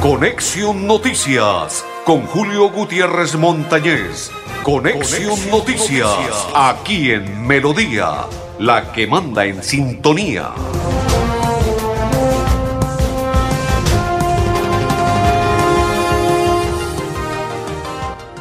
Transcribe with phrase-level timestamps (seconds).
[0.00, 4.30] Conexión Noticias con Julio Gutiérrez Montañez.
[4.62, 8.24] Conexión, Noticias, aquí en Melodía,
[8.58, 10.54] la que manda en sintonía.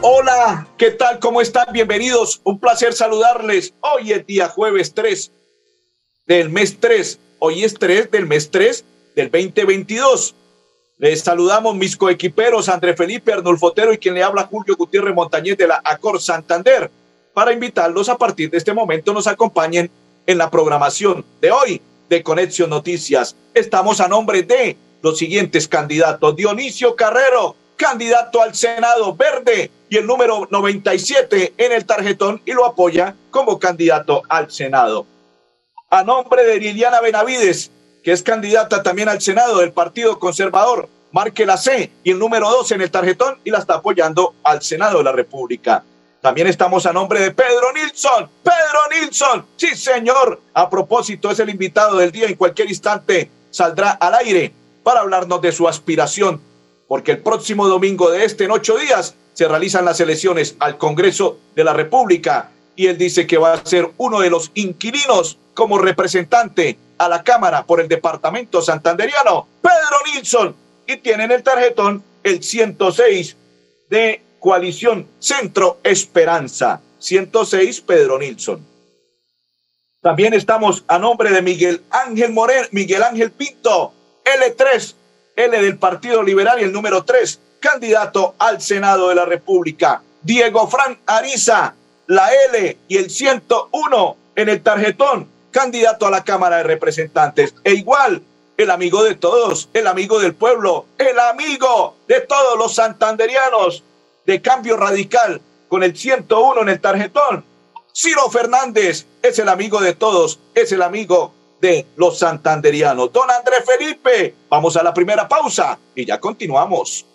[0.01, 1.19] Hola, ¿qué tal?
[1.19, 1.73] ¿Cómo están?
[1.73, 2.39] Bienvenidos.
[2.45, 3.73] Un placer saludarles.
[3.81, 5.33] Hoy es día jueves 3
[6.25, 7.19] del mes 3.
[7.39, 10.35] Hoy es 3 del mes 3 del 2022.
[10.99, 15.65] Les saludamos mis coequiperos André Felipe Arnulfotero y quien le habla Julio Gutiérrez Montañez de
[15.65, 16.91] la Acor Santander
[17.33, 19.89] para invitarlos a partir de este momento nos acompañen
[20.27, 23.37] en la programación de hoy de Conexión Noticias.
[23.53, 26.35] Estamos a nombre de los siguientes candidatos.
[26.35, 32.65] Dionisio Carrero, candidato al Senado Verde y el número 97 en el tarjetón y lo
[32.65, 35.05] apoya como candidato al Senado.
[35.89, 37.71] A nombre de Liliana Benavides,
[38.03, 42.49] que es candidata también al Senado del Partido Conservador, marque la C y el número
[42.49, 45.83] 2 en el tarjetón y la está apoyando al Senado de la República.
[46.21, 48.29] También estamos a nombre de Pedro Nilsson.
[48.43, 50.41] Pedro Nilsson, sí señor.
[50.53, 52.27] A propósito, es el invitado del día.
[52.27, 54.53] En cualquier instante saldrá al aire
[54.83, 56.41] para hablarnos de su aspiración.
[56.89, 61.37] Porque el próximo domingo de este, en ocho días, se realizan las elecciones al Congreso
[61.55, 62.51] de la República.
[62.75, 67.23] Y él dice que va a ser uno de los inquilinos como representante a la
[67.23, 70.55] Cámara por el Departamento Santanderiano, Pedro Nilsson,
[70.85, 73.35] y tiene en el tarjetón el 106
[73.89, 76.81] de Coalición Centro Esperanza.
[76.99, 78.67] 106 Pedro Nilsson.
[80.01, 84.95] También estamos a nombre de Miguel Ángel Moreno, Miguel Ángel Pinto, L3,
[85.35, 90.01] L del Partido Liberal y el número 3, candidato al Senado de la República.
[90.21, 91.75] Diego Fran Ariza,
[92.07, 97.55] la L y el 101 en el tarjetón candidato a la Cámara de Representantes.
[97.63, 98.21] E igual,
[98.57, 103.83] el amigo de todos, el amigo del pueblo, el amigo de todos los santanderianos
[104.25, 107.45] de cambio radical con el 101 en el tarjetón.
[107.93, 113.11] Ciro Fernández es el amigo de todos, es el amigo de los santanderianos.
[113.11, 117.05] Don Andrés Felipe, vamos a la primera pausa y ya continuamos.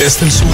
[0.00, 0.46] Desde el sur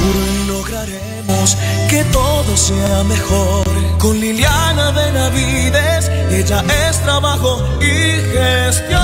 [0.48, 1.56] lograremos
[1.88, 3.64] que todo sea mejor.
[3.96, 9.00] Con Liliana Benavides, ella es trabajo y gestión.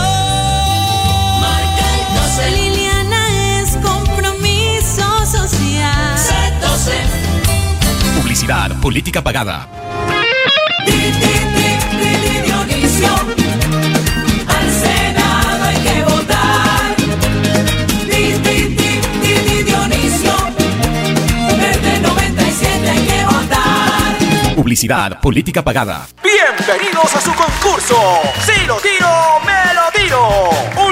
[1.41, 2.51] Marca el 12.
[2.57, 6.19] Liliana es compromiso social.
[8.21, 9.82] Publicidad, política pagada.
[25.21, 26.07] Política pagada.
[26.23, 27.95] Bienvenidos a su concurso.
[28.41, 29.07] Si lo tiro,
[29.45, 30.92] me lo tiro.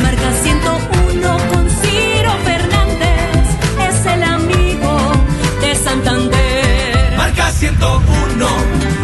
[0.00, 3.46] Marca 101 con Ciro Fernández.
[3.88, 5.12] Es el amigo
[5.60, 7.16] de Santander.
[7.16, 8.46] Marca 101,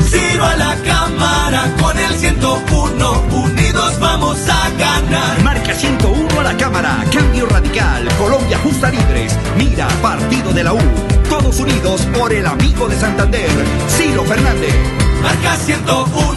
[0.09, 3.23] Ciro a la cámara con el 101.
[3.33, 5.43] Unidos vamos a ganar.
[5.43, 10.79] Marca 101 a la Cámara, Cambio Radical, Colombia Justa Libres, Mira, Partido de la U.
[11.29, 13.51] Todos unidos por el amigo de Santander,
[13.89, 14.75] Ciro Fernández.
[15.23, 16.28] Marca 101,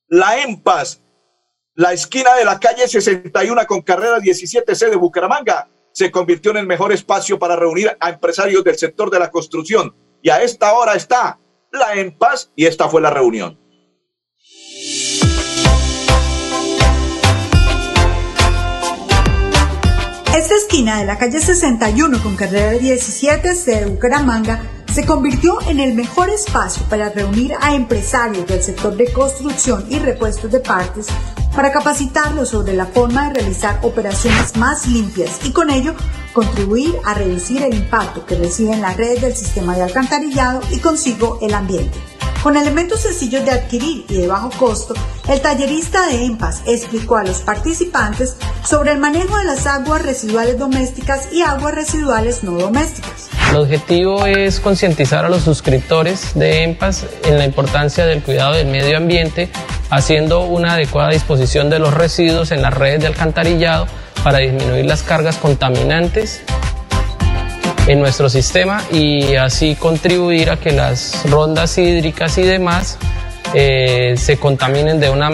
[0.07, 1.03] la EMPAS,
[1.73, 6.67] la esquina de la calle 61 con carrera 17C de Bucaramanga, se convirtió en el
[6.67, 9.93] mejor espacio para reunir a empresarios del sector de la construcción.
[10.21, 11.39] Y a esta hora está
[11.71, 13.59] la EMPAS y esta fue la reunión.
[20.35, 24.61] Esta esquina de la calle 61 con carrera 17 de Bucaramanga
[24.93, 29.97] se convirtió en el mejor espacio para reunir a empresarios del sector de construcción y
[29.97, 31.07] repuestos de partes
[31.55, 35.95] para capacitarlos sobre la forma de realizar operaciones más limpias y con ello
[36.33, 41.39] contribuir a reducir el impacto que reciben las redes del sistema de alcantarillado y consigo
[41.41, 41.97] el ambiente.
[42.45, 44.93] Con elementos sencillos de adquirir y de bajo costo,
[45.27, 50.59] el tallerista de EMPAS explicó a los participantes sobre el manejo de las aguas residuales
[50.59, 53.29] domésticas y aguas residuales no domésticas.
[53.49, 58.67] El objetivo es concientizar a los suscriptores de EMPAS en la importancia del cuidado del
[58.67, 59.49] medio ambiente,
[59.89, 63.87] haciendo una adecuada disposición de los residuos en las redes de alcantarillado
[64.23, 66.43] para disminuir las cargas contaminantes
[67.87, 72.97] en nuestro sistema y así contribuir a que las rondas hídricas y demás
[73.53, 75.31] eh, se contaminen de una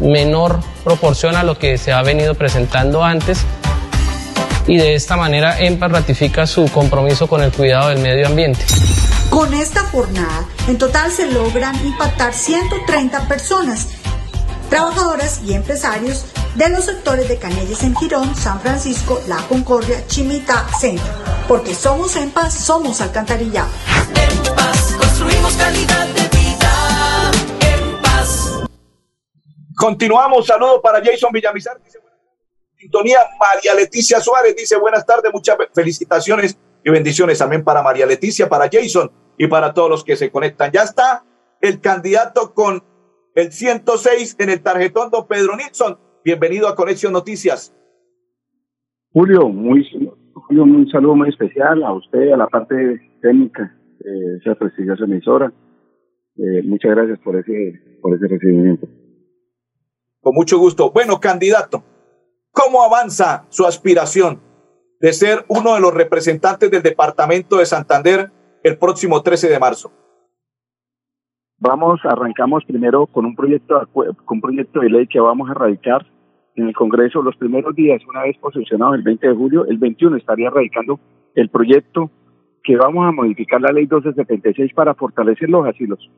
[0.00, 3.44] menor proporción a lo que se ha venido presentando antes
[4.66, 8.64] y de esta manera EMPA ratifica su compromiso con el cuidado del medio ambiente.
[9.28, 13.88] Con esta jornada, en total se logran impactar 130 personas,
[14.70, 20.66] trabajadoras y empresarios de los sectores de Canelles en Girón, San Francisco, La Concordia, Chimita,
[20.78, 21.04] Centro.
[21.48, 23.68] Porque somos en paz, somos alcantarillado.
[24.14, 27.30] En paz construimos calidad de vida.
[27.60, 28.64] En paz.
[29.76, 31.80] Continuamos, saludo para Jason Villamizar.
[31.82, 31.98] Dice,
[32.78, 38.48] sintonía María Leticia Suárez dice buenas tardes, muchas felicitaciones y bendiciones también para María Leticia,
[38.48, 40.70] para Jason y para todos los que se conectan.
[40.70, 41.24] Ya está
[41.60, 42.84] el candidato con
[43.34, 45.98] el 106 en el tarjetón, don Pedro Nilsson.
[46.24, 47.76] Bienvenido a Conexión Noticias.
[49.12, 49.86] Julio, muy,
[50.32, 52.74] Julio, un saludo muy especial a usted, a la parte
[53.20, 55.52] técnica de esa prestigiosa emisora.
[56.36, 58.88] Eh, muchas gracias por ese, por ese recibimiento.
[60.22, 60.92] Con mucho gusto.
[60.92, 61.84] Bueno, candidato,
[62.52, 64.40] ¿cómo avanza su aspiración
[65.00, 68.30] de ser uno de los representantes del departamento de Santander
[68.62, 69.92] el próximo 13 de marzo?
[71.58, 76.13] Vamos, arrancamos primero con un proyecto, con un proyecto de ley que vamos a radicar
[76.56, 80.16] en el Congreso los primeros días, una vez posicionado el 20 de julio, el 21
[80.16, 81.00] estaría radicando
[81.34, 82.10] el proyecto
[82.62, 86.10] que vamos a modificar la ley 1276 para fortalecer los asilos.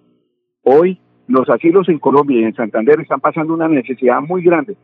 [0.62, 4.76] Hoy los asilos en Colombia y en Santander están pasando una necesidad muy grande.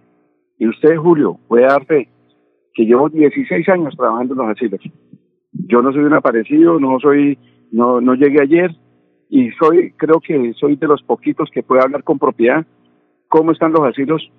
[0.59, 2.09] Y usted, Julio, puede dar fe
[2.75, 4.81] que llevo 16 años trabajando en los asilos.
[5.53, 7.39] Yo no soy un aparecido, no soy,
[7.71, 8.75] no, no llegué ayer
[9.29, 12.67] y soy, creo que soy de los poquitos que puede hablar con propiedad
[13.29, 14.31] cómo están los asilos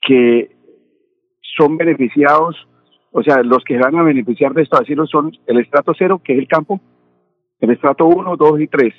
[0.00, 0.56] que
[1.56, 2.56] son beneficiados,
[3.10, 6.34] o sea, los que van a beneficiar de estos asilos son el estrato cero, que
[6.34, 6.80] es el campo,
[7.60, 8.94] el estrato 1, 2 y 3.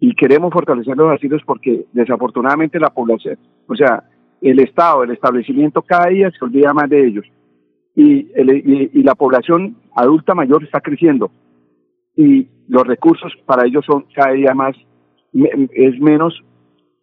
[0.00, 4.04] Y queremos fortalecer los asilos porque desafortunadamente la población, o sea,
[4.40, 7.26] el Estado, el establecimiento cada día se olvida más de ellos.
[7.96, 11.30] Y, el, y, y la población adulta mayor está creciendo.
[12.16, 14.76] Y los recursos para ellos son cada día más,
[15.32, 16.42] es menos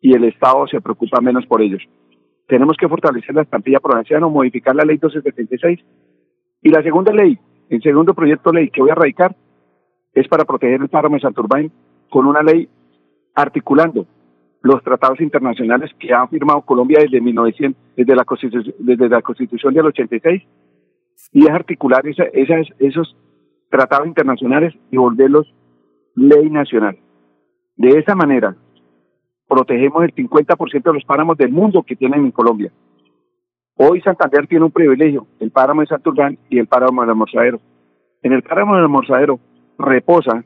[0.02, 1.82] y el Estado se preocupa menos por ellos
[2.52, 5.80] tenemos que fortalecer la estampilla provinciana o modificar la ley 1276.
[6.64, 7.40] Y la segunda ley,
[7.70, 9.34] el segundo proyecto de ley que voy a radicar,
[10.14, 11.72] es para proteger el páramo de Santurbán
[12.10, 12.68] con una ley
[13.36, 14.06] articulando
[14.64, 19.74] los tratados internacionales que ha firmado Colombia desde 1900, desde la Constitución, desde la Constitución
[19.74, 20.44] del 86,
[21.32, 23.16] y es articular esa- esas, esos
[23.70, 25.48] tratados internacionales y volverlos
[26.16, 26.98] ley nacional.
[27.78, 28.58] De esa manera,
[29.52, 32.72] protegemos el 50% de los páramos del mundo que tienen en Colombia.
[33.76, 37.60] Hoy Santander tiene un privilegio, el páramo de Santurbán y el páramo del Almorzadero.
[38.24, 39.42] En el páramo del Almorzadero
[39.78, 40.46] reposa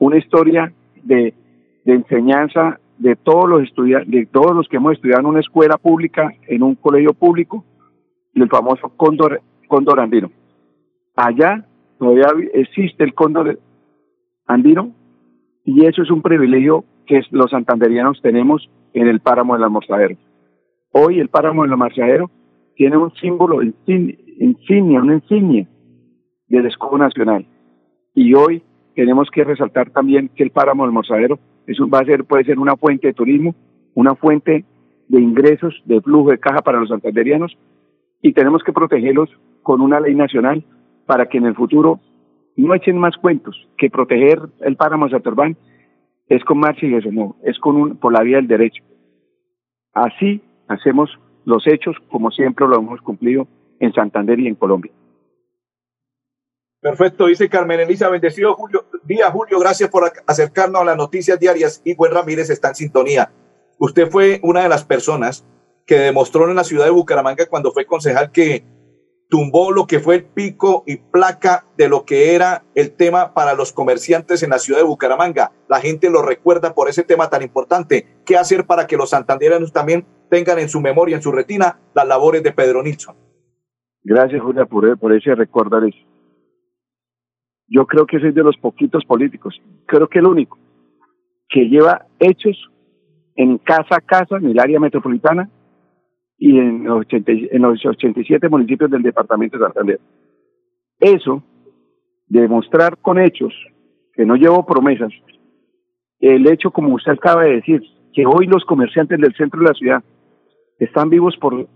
[0.00, 0.72] una historia
[1.04, 1.32] de,
[1.84, 6.64] enseñanza de todos los de todos los que hemos estudiado en una escuela pública, en
[6.64, 7.64] un colegio público,
[8.34, 10.28] el famoso cóndor, cóndor andino.
[11.14, 11.64] Allá
[12.00, 13.60] todavía existe el cóndor
[14.48, 14.90] andino
[15.64, 20.16] y eso es un privilegio que los santanderianos tenemos en el páramo del almorzadero.
[20.92, 22.30] Hoy el páramo del almorzadero
[22.76, 25.66] tiene un símbolo insignia, una insignia
[26.46, 27.44] del escudo nacional.
[28.14, 28.62] Y hoy
[28.94, 32.60] tenemos que resaltar también que el páramo del almorzadero es va a ser, puede ser
[32.60, 33.56] una fuente de turismo,
[33.94, 34.64] una fuente
[35.08, 37.58] de ingresos, de flujo de caja para los santanderianos
[38.22, 39.30] y tenemos que protegerlos
[39.64, 40.62] con una ley nacional
[41.06, 41.98] para que en el futuro
[42.54, 45.56] no echen más cuentos, que proteger el páramo de Santurbán
[46.30, 48.82] es con marcha y eso no, es con un, por la vía del derecho.
[49.92, 51.10] Así hacemos
[51.44, 53.48] los hechos como siempre lo hemos cumplido
[53.80, 54.92] en Santander y en Colombia.
[56.80, 61.82] Perfecto, dice Carmen Elisa, bendecido Julio, día Julio, gracias por acercarnos a las noticias diarias
[61.84, 63.32] y Buen Ramírez está en sintonía.
[63.78, 65.44] Usted fue una de las personas
[65.84, 68.62] que demostró en la ciudad de Bucaramanga cuando fue concejal que
[69.30, 73.54] tumbó lo que fue el pico y placa de lo que era el tema para
[73.54, 75.52] los comerciantes en la ciudad de Bucaramanga.
[75.68, 78.06] La gente lo recuerda por ese tema tan importante.
[78.26, 82.06] ¿Qué hacer para que los santanderianos también tengan en su memoria, en su retina, las
[82.06, 83.16] labores de Pedro Nilsson?
[84.02, 85.98] Gracias, Julia, por, por ese recordar eso.
[87.68, 89.54] Yo creo que soy de los poquitos políticos,
[89.86, 90.58] creo que el único,
[91.48, 92.56] que lleva hechos
[93.36, 95.48] en casa a casa en el área metropolitana
[96.40, 100.00] y en los, 80, en los 87 municipios del departamento de Santander.
[100.98, 101.42] Eso,
[102.26, 103.52] demostrar con hechos,
[104.14, 105.12] que no llevo promesas,
[106.18, 107.82] el hecho, como usted acaba de decir,
[108.12, 110.02] que hoy los comerciantes del centro de la ciudad
[110.78, 111.68] están vivos por,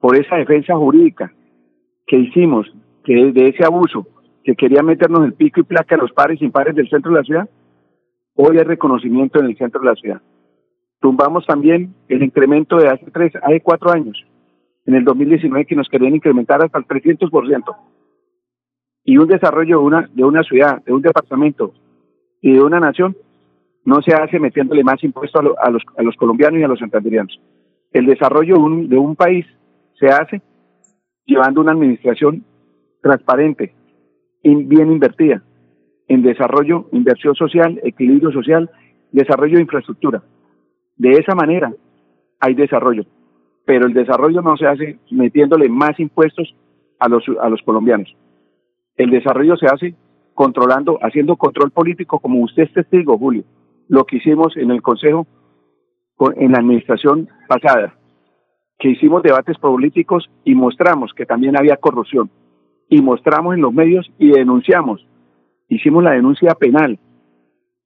[0.00, 1.32] por esa defensa jurídica
[2.06, 2.66] que hicimos,
[3.04, 4.06] que de ese abuso,
[4.42, 7.18] que quería meternos el pico y placa a los pares y impares del centro de
[7.18, 7.50] la ciudad,
[8.34, 10.22] hoy hay reconocimiento en el centro de la ciudad.
[11.02, 14.24] Tumbamos también el incremento de hace tres, hace cuatro años,
[14.86, 17.76] en el 2019, que nos querían incrementar hasta el 300%.
[19.04, 21.74] Y un desarrollo de una, de una ciudad, de un departamento
[22.40, 23.16] y de una nación
[23.84, 27.36] no se hace metiéndole más impuestos a, los, a los colombianos y a los santanderianos.
[27.90, 29.44] El desarrollo de un, de un país
[29.98, 30.40] se hace
[31.26, 32.44] llevando una administración
[33.02, 33.74] transparente,
[34.44, 35.42] y bien invertida
[36.06, 38.70] en desarrollo, inversión social, equilibrio social,
[39.10, 40.22] desarrollo de infraestructura.
[41.02, 41.74] De esa manera
[42.38, 43.02] hay desarrollo,
[43.64, 46.54] pero el desarrollo no se hace metiéndole más impuestos
[47.00, 48.14] a los, a los colombianos.
[48.96, 49.96] El desarrollo se hace
[50.32, 53.42] controlando, haciendo control político, como usted es testigo, Julio,
[53.88, 55.26] lo que hicimos en el Consejo,
[56.36, 57.96] en la administración pasada,
[58.78, 62.30] que hicimos debates políticos y mostramos que también había corrupción,
[62.88, 65.04] y mostramos en los medios y denunciamos.
[65.68, 66.96] Hicimos la denuncia penal,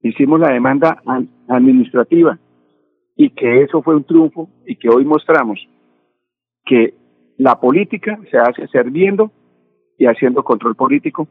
[0.02, 1.02] hicimos la demanda
[1.48, 2.38] administrativa,
[3.16, 5.58] y que eso fue un triunfo y que hoy mostramos
[6.64, 6.94] que
[7.38, 9.30] la política se hace serviendo
[9.98, 11.26] y haciendo control político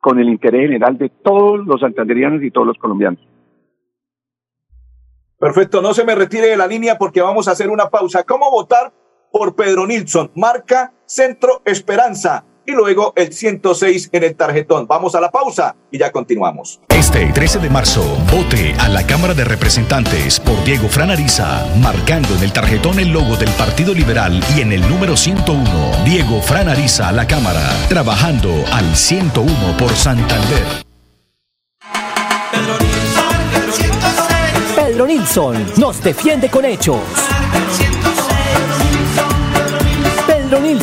[0.00, 3.20] con el interés general de todos los santanderianos y todos los colombianos.
[5.38, 8.24] Perfecto, no se me retire de la línea porque vamos a hacer una pausa.
[8.24, 8.92] ¿Cómo votar
[9.32, 10.30] por Pedro Nilsson?
[10.34, 14.86] Marca Centro Esperanza y luego el 106 en el tarjetón.
[14.86, 16.80] Vamos a la pausa y ya continuamos.
[16.88, 18.02] Este 13 de marzo,
[18.32, 23.36] vote a la Cámara de Representantes por Diego Franariza, marcando en el tarjetón el logo
[23.36, 25.64] del Partido Liberal y en el número 101.
[26.04, 30.84] Diego Franariza a la Cámara, trabajando al 101 por Santander.
[34.76, 37.00] Pedro Nilsson nos defiende con hechos.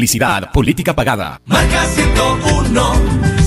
[0.00, 1.42] Publicidad, política pagada.
[1.44, 2.92] Marca 101,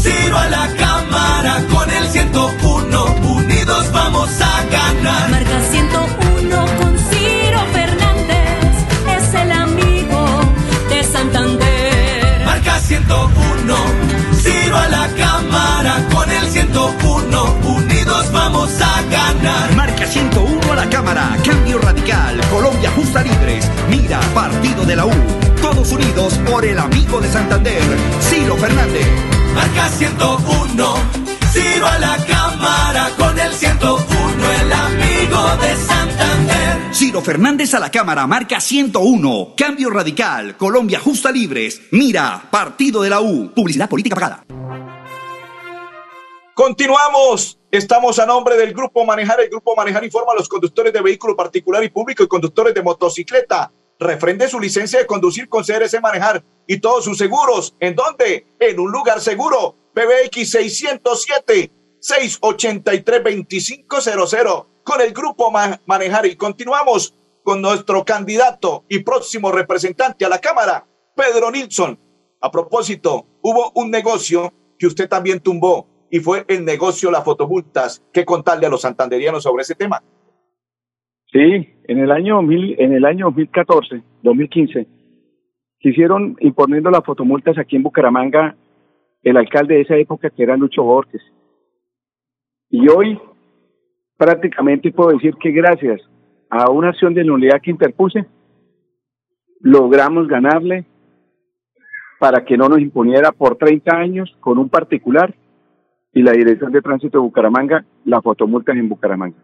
[0.04, 5.32] Ciro a la cámara con el 101, unidos vamos a ganar.
[5.32, 8.76] Marca 101 con Ciro Fernández,
[9.18, 10.42] es el amigo
[10.90, 12.46] de Santander.
[12.46, 13.76] Marca 101,
[14.44, 19.76] Ciro a la cámara con el 101, unidos vamos a ganar.
[19.76, 25.43] Marca 101 a la cámara, cambio radical, Colombia justa libres, mira partido de la U.
[25.92, 27.82] Unidos por el amigo de Santander,
[28.22, 29.08] Ciro Fernández.
[29.54, 30.96] Marca 101,
[31.52, 36.94] Ciro a la cámara con el 101, el amigo de Santander.
[36.94, 39.54] Ciro Fernández a la Cámara, marca 101.
[39.58, 40.56] Cambio radical.
[40.58, 41.82] Colombia justa libres.
[41.92, 43.52] Mira, partido de la U.
[43.54, 44.46] Publicidad política pagada.
[46.54, 47.60] Continuamos.
[47.72, 49.42] Estamos a nombre del Grupo Manejar.
[49.42, 52.84] El Grupo Manejar informa a los conductores de vehículo particular y público y conductores de
[52.84, 53.72] motocicleta.
[54.00, 57.76] Refrende su licencia de conducir con CRC Manejar y todos sus seguros.
[57.80, 58.46] ¿En dónde?
[58.60, 59.76] En un lugar seguro.
[59.94, 66.26] PBX 607 683 2500 con el Grupo Ma- Manejar.
[66.26, 72.00] Y continuamos con nuestro candidato y próximo representante a la Cámara, Pedro Nilsson.
[72.42, 78.04] A propósito, hubo un negocio que usted también tumbó y fue el negocio Las Fotomultas.
[78.12, 80.04] ¿Qué contarle a los santanderianos sobre ese tema?
[81.34, 84.88] Sí, en el año 2000, en el año 2014, 2015,
[85.80, 88.56] quisieron imponiendo las fotomultas aquí en Bucaramanga
[89.24, 91.24] el alcalde de esa época que era Lucho Borges.
[92.70, 93.20] Y hoy
[94.16, 96.02] prácticamente puedo decir que gracias
[96.52, 98.28] a una acción de nulidad que interpuse,
[99.60, 100.86] logramos ganarle
[102.20, 105.34] para que no nos imponiera por 30 años con un particular
[106.14, 109.38] y la Dirección de Tránsito de Bucaramanga las fotomultas en Bucaramanga.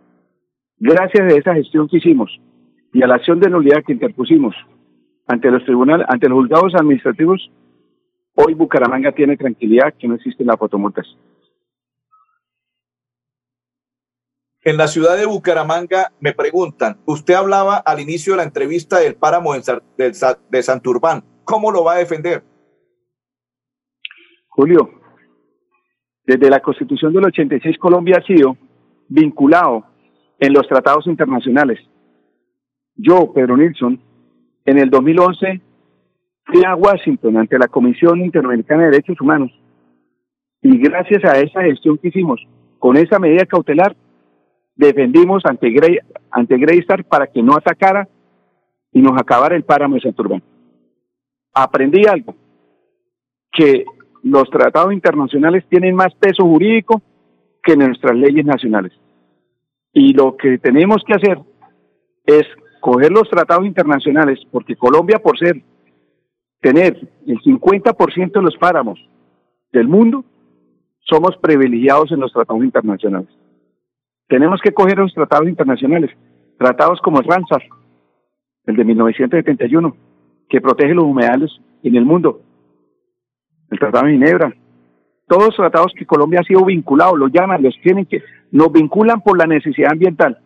[0.79, 2.31] Gracias a esa gestión que hicimos
[2.93, 4.55] y a la acción de nulidad que interpusimos
[5.27, 7.51] ante los tribunales, ante los juzgados administrativos,
[8.33, 11.05] hoy Bucaramanga tiene tranquilidad que no existen las fotomultas.
[14.61, 19.15] En la ciudad de Bucaramanga me preguntan, usted hablaba al inicio de la entrevista del
[19.15, 22.43] páramo de Santurbán, ¿cómo lo va a defender?
[24.47, 24.89] Julio,
[26.25, 28.57] desde la Constitución del 86 Colombia ha sido
[29.07, 29.85] vinculado
[30.39, 31.79] en los tratados internacionales.
[32.95, 33.99] Yo, Pedro Nilsson,
[34.65, 35.61] en el 2011
[36.45, 39.51] fui a Washington ante la Comisión Interamericana de Derechos Humanos
[40.61, 42.41] y gracias a esa gestión que hicimos
[42.79, 43.95] con esa medida cautelar
[44.75, 45.99] defendimos ante Grey,
[46.31, 48.07] ante Greystar para que no atacara
[48.93, 50.41] y nos acabara el páramo de Santurbán.
[51.53, 52.33] Aprendí algo,
[53.51, 53.83] que
[54.23, 57.01] los tratados internacionales tienen más peso jurídico
[57.61, 58.93] que nuestras leyes nacionales.
[59.93, 61.39] Y lo que tenemos que hacer
[62.25, 62.45] es
[62.79, 65.61] coger los tratados internacionales, porque Colombia, por ser,
[66.61, 68.99] tener el 50% de los páramos
[69.71, 70.23] del mundo,
[70.99, 73.29] somos privilegiados en los tratados internacionales.
[74.27, 76.11] Tenemos que coger los tratados internacionales,
[76.57, 77.63] tratados como el Ramsar,
[78.65, 79.95] el de 1971,
[80.47, 82.41] que protege los humedales en el mundo,
[83.71, 84.53] el Tratado de Ginebra,
[85.27, 89.21] todos los tratados que Colombia ha sido vinculado, los llaman, los tienen que, nos vinculan
[89.21, 90.39] por la necesidad ambiental,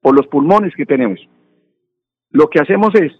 [0.00, 1.20] por los pulmones que tenemos.
[2.30, 3.12] Lo que hacemos es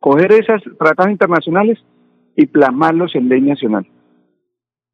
[0.00, 1.78] coger esos tratados internacionales
[2.36, 3.86] y plasmarlos en ley nacional.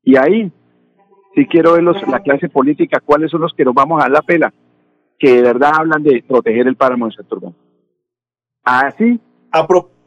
[0.02, 0.52] Y ahí,
[1.34, 4.12] si quiero ver los, la clase política, cuáles son los que nos vamos a dar
[4.12, 4.52] la pela,
[5.18, 7.54] que de verdad hablan de proteger el páramo de Santurbán.
[8.64, 9.20] Así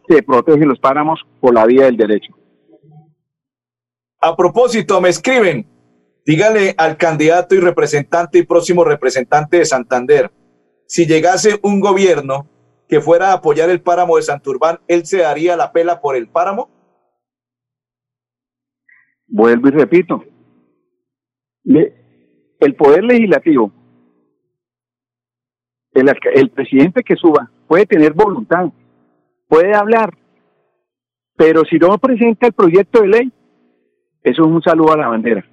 [0.08, 2.34] se protegen los páramos por la vía del derecho.
[4.22, 5.66] A propósito, me escriben,
[6.26, 10.32] dígale al candidato y representante y próximo representante de Santander,
[10.88, 12.48] si llegase un gobierno
[12.88, 16.28] que fuera a apoyar el páramo de Santurbán, ¿él se daría la pela por el
[16.28, 16.70] páramo?
[19.28, 20.24] Vuelvo y repito,
[21.66, 23.72] el poder legislativo,
[25.94, 28.72] el, el presidente que suba puede tener voluntad,
[29.48, 30.16] puede hablar,
[31.36, 33.34] pero si no presenta el proyecto de ley,
[34.22, 35.53] eso es un saludo a la bandera.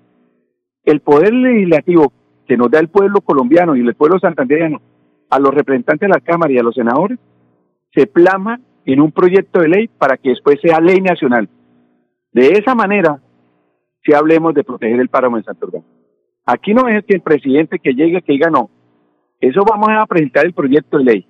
[0.84, 2.12] El poder legislativo
[2.46, 4.80] que nos da el pueblo colombiano y el pueblo santandereano
[5.30, 7.18] a los representantes de la Cámara y a los senadores,
[7.94, 11.48] se plasma en un proyecto de ley para que después sea ley nacional.
[12.32, 13.20] De esa manera,
[14.04, 15.84] si hablemos de proteger el páramo en Santurbán.
[16.46, 18.70] Aquí no es que el presidente que llegue que diga no.
[19.40, 21.26] Eso vamos a presentar el proyecto de ley.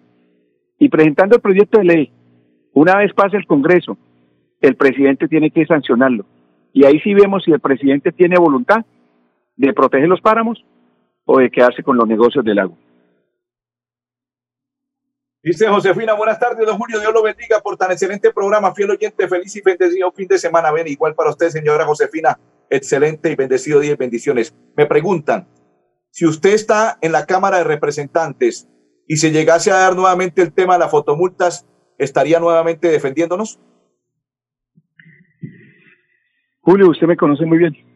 [0.79, 2.13] Y presentando el proyecto de ley,
[2.73, 3.99] una vez pase el Congreso,
[4.61, 6.25] el presidente tiene que sancionarlo.
[6.73, 8.85] Y ahí sí vemos si el presidente tiene voluntad
[9.57, 10.65] de proteger los páramos
[11.25, 12.77] o de quedarse con los negocios del agua.
[15.43, 19.27] Dice Josefina, buenas tardes, don Julio, Dios lo bendiga por tan excelente programa, fiel oyente,
[19.27, 20.71] feliz y bendecido fin de semana.
[20.71, 24.55] Ven, igual para usted, señora Josefina, excelente y bendecido día y bendiciones.
[24.77, 25.49] Me preguntan,
[26.11, 28.69] si usted está en la Cámara de Representantes
[29.07, 33.59] y se llegase a dar nuevamente el tema de las fotomultas, ¿estaría nuevamente defendiéndonos?
[36.61, 37.89] Julio, usted me conoce muy bien.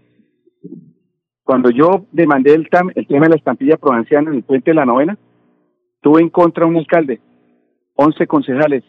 [1.45, 4.75] Cuando yo demandé el, tam- el tema de la estampilla provinciana en el puente de
[4.75, 5.19] la novena,
[6.01, 7.21] tuve en contra un alcalde,
[7.97, 8.83] 11 concejales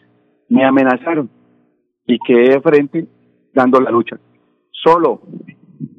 [0.48, 1.28] me amenazaron
[2.06, 3.06] y quedé de frente
[3.52, 4.18] dando la lucha,
[4.70, 5.20] solo,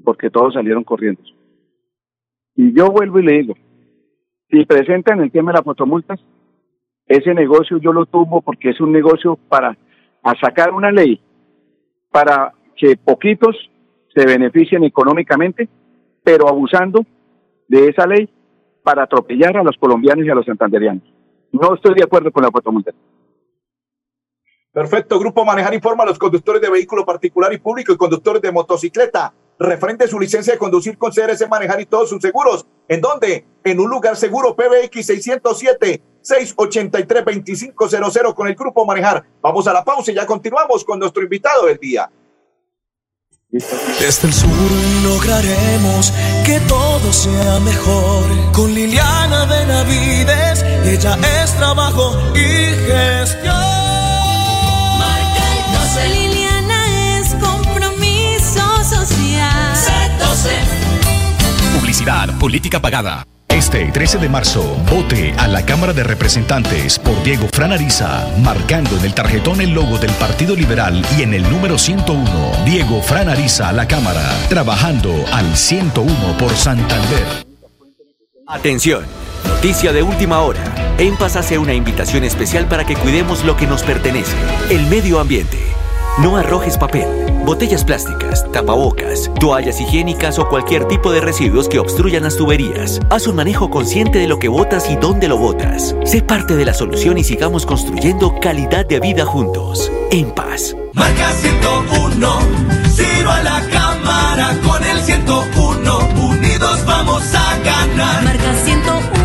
[0.03, 1.21] porque todos salieron corriendo.
[2.55, 3.53] Y yo vuelvo y le digo,
[4.49, 6.19] si presentan el tema de las fotomultas,
[7.05, 9.77] ese negocio yo lo tumbo porque es un negocio para
[10.41, 11.21] sacar una ley
[12.11, 13.55] para que poquitos
[14.13, 15.69] se beneficien económicamente,
[16.27, 17.05] pero abusando
[17.69, 18.29] de esa ley
[18.83, 21.03] para atropellar a los colombianos y a los santanderianos.
[21.53, 22.91] No estoy de acuerdo con la fotomulta.
[24.73, 25.17] Perfecto.
[25.19, 29.33] Grupo Manejar informa a los conductores de vehículo particular y público y conductores de motocicleta
[29.57, 32.67] referente su licencia de conducir con CRS Manejar y todos sus seguros.
[32.89, 33.45] ¿En dónde?
[33.63, 39.23] En un lugar seguro PBX 607 683 2500 con el Grupo Manejar.
[39.41, 42.11] Vamos a la pausa y ya continuamos con nuestro invitado del día.
[43.49, 44.49] Desde el sur
[45.03, 46.11] lograremos
[46.45, 48.51] que todo sea mejor.
[48.51, 53.55] Con Liliana Benavides, ella es trabajo y gestión.
[54.99, 56.09] Marca el 12.
[56.09, 59.73] Liliana es compromiso social.
[61.79, 63.25] Publicidad, política pagada.
[63.57, 68.95] Este 13 de marzo, vote a la Cámara de Representantes por Diego Fran Ariza, marcando
[68.95, 73.29] en el tarjetón el logo del Partido Liberal y en el número 101, Diego Fran
[73.29, 77.25] Ariza a la Cámara, trabajando al 101 por Santander.
[78.45, 79.03] Atención,
[79.43, 80.61] noticia de última hora.
[80.99, 84.35] EMPAS hace una invitación especial para que cuidemos lo que nos pertenece,
[84.69, 85.57] el medio ambiente.
[86.19, 87.05] No arrojes papel,
[87.45, 92.99] botellas plásticas, tapabocas, toallas higiénicas o cualquier tipo de residuos que obstruyan las tuberías.
[93.11, 95.95] Haz un manejo consciente de lo que botas y dónde lo botas.
[96.05, 99.91] Sé parte de la solución y sigamos construyendo calidad de vida juntos.
[100.09, 100.75] En paz.
[100.93, 102.39] Marca 101,
[102.95, 105.99] Ciro a la cámara con el 101,
[106.31, 108.23] unidos vamos a ganar.
[108.23, 109.16] Marca 101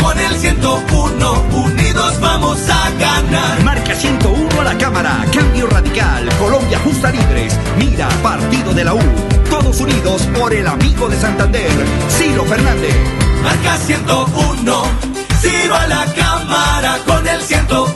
[0.00, 3.64] con el 101, unidos vamos a ganar.
[3.64, 9.00] Marca 101 a la Cámara, Cambio Radical, Colombia Justa Libres, Mira, Partido de la U.
[9.50, 11.70] Todos unidos por el amigo de Santander,
[12.08, 12.94] Ciro Fernández.
[13.42, 14.82] Marca 101,
[15.40, 17.92] Ciro a la cámara con el 101,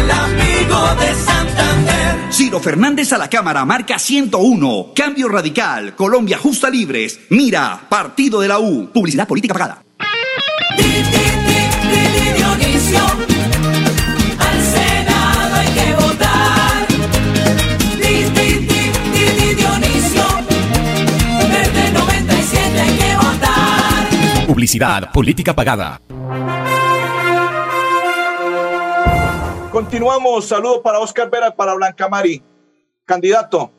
[0.00, 2.32] el amigo de Santander.
[2.32, 4.92] Ciro Fernández a la Cámara, marca 101.
[4.94, 8.90] Cambio Radical, Colombia Justa Libres, Mira, Partido de la U.
[8.92, 9.82] Publicidad política pagada.
[24.62, 26.00] Publicidad, política pagada.
[29.72, 30.46] Continuamos.
[30.46, 32.40] Saludo para Oscar Vera, para Blanca Mari.
[33.04, 33.72] Candidato,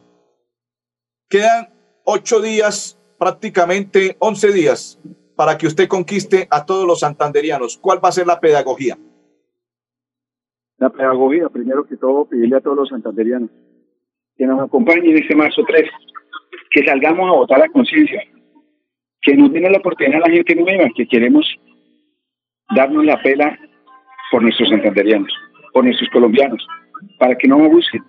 [1.30, 1.69] quedan
[2.04, 5.00] ocho días, prácticamente once días,
[5.38, 7.78] para que usted conquiste a todos los santanderianos.
[7.78, 8.98] ¿Cuál va a ser la pedagogía?
[10.80, 13.50] La pedagogía, primero que todo, pedirle a todos los santanderianos
[14.36, 15.89] que nos acompañen este marzo 3,
[16.72, 18.22] que salgamos a votar a conciencia,
[19.23, 21.47] que nos den la oportunidad a la gente nueva, que queremos
[22.75, 23.57] darnos la pela
[24.29, 25.33] por nuestros santanderianos,
[25.71, 26.65] por nuestros colombianos,
[27.17, 28.03] para que no abusen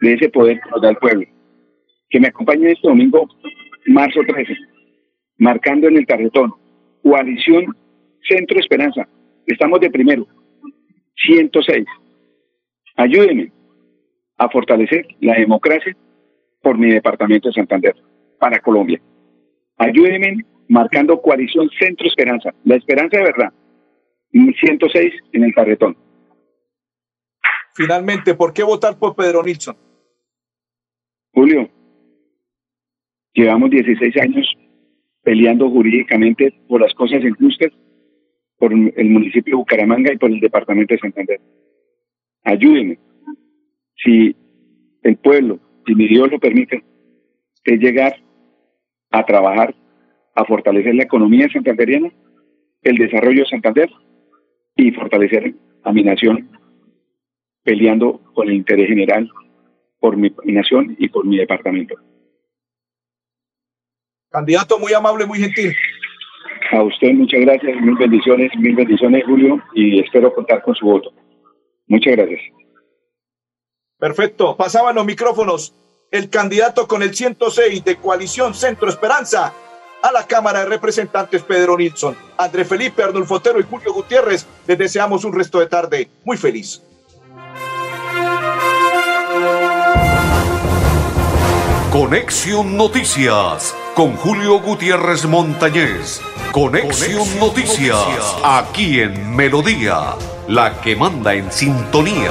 [0.00, 1.26] de ese poder que nos da el pueblo.
[2.10, 3.28] Que me acompañen este domingo,
[3.86, 4.54] marzo 13,
[5.38, 6.52] marcando en el tarjetón,
[7.02, 7.74] coalición
[8.28, 9.08] Centro Esperanza.
[9.46, 10.26] Estamos de primero,
[11.16, 11.86] 106.
[12.96, 13.50] Ayúdenme
[14.36, 15.96] a fortalecer la democracia
[16.62, 17.94] por mi departamento de Santander,
[18.38, 19.00] para Colombia.
[19.80, 23.52] Ayúdenme marcando coalición Centro Esperanza, la esperanza de verdad.
[24.30, 25.96] 106 en el tarjetón.
[27.74, 29.74] Finalmente, ¿por qué votar por Pedro Nilsson?
[31.32, 31.70] Julio,
[33.32, 34.54] llevamos 16 años
[35.22, 37.72] peleando jurídicamente por las cosas injustas
[38.58, 41.40] por el municipio de Bucaramanga y por el departamento de Santander.
[42.44, 42.98] Ayúdenme.
[43.96, 44.36] Si
[45.02, 46.84] el pueblo, si mi Dios lo permite,
[47.64, 48.14] es llegar
[49.10, 49.74] a trabajar,
[50.34, 52.12] a fortalecer la economía santanderiana,
[52.82, 53.90] el desarrollo de Santander
[54.76, 56.50] y fortalecer a mi nación
[57.62, 59.30] peleando con el interés general
[59.98, 61.94] por mi, mi nación y por mi departamento.
[64.30, 65.74] Candidato muy amable, muy gentil.
[66.72, 71.12] A usted muchas gracias, mil bendiciones, mil bendiciones Julio y espero contar con su voto.
[71.88, 72.40] Muchas gracias.
[73.98, 74.56] Perfecto.
[74.56, 75.74] Pasaban los micrófonos
[76.10, 79.52] el candidato con el 106 de Coalición Centro Esperanza
[80.02, 82.16] a la Cámara de Representantes Pedro Nilsson.
[82.38, 86.82] André Felipe, Arnulfo Otero y Julio Gutiérrez, les deseamos un resto de tarde muy feliz.
[91.92, 96.20] Conexión Noticias con Julio Gutiérrez Montañez.
[96.52, 100.14] Conexión, Noticias, aquí en Melodía,
[100.48, 102.30] la que manda en sintonía.